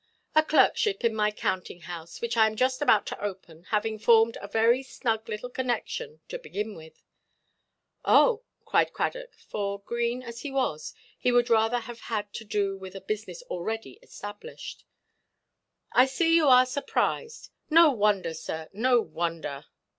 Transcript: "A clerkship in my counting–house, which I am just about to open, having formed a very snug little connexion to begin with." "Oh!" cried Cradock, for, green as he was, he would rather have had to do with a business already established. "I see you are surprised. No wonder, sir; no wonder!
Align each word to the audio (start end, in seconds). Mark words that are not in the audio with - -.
"A 0.33 0.41
clerkship 0.41 1.03
in 1.05 1.13
my 1.13 1.29
counting–house, 1.29 2.21
which 2.21 2.35
I 2.35 2.47
am 2.47 2.55
just 2.55 2.81
about 2.81 3.05
to 3.05 3.23
open, 3.23 3.65
having 3.65 3.99
formed 3.99 4.35
a 4.41 4.47
very 4.47 4.81
snug 4.81 5.29
little 5.29 5.47
connexion 5.51 6.21
to 6.29 6.39
begin 6.39 6.73
with." 6.73 7.03
"Oh!" 8.03 8.41
cried 8.65 8.93
Cradock, 8.93 9.35
for, 9.35 9.77
green 9.81 10.23
as 10.23 10.39
he 10.41 10.49
was, 10.49 10.95
he 11.19 11.31
would 11.31 11.51
rather 11.51 11.77
have 11.77 11.99
had 11.99 12.33
to 12.33 12.43
do 12.43 12.75
with 12.75 12.95
a 12.95 13.01
business 13.01 13.43
already 13.43 13.99
established. 14.01 14.85
"I 15.93 16.07
see 16.07 16.35
you 16.35 16.47
are 16.47 16.65
surprised. 16.65 17.51
No 17.69 17.91
wonder, 17.91 18.33
sir; 18.33 18.69
no 18.73 18.99
wonder! 19.01 19.65